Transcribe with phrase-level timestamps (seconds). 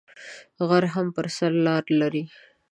[0.67, 2.23] غر هم پر سر لار لری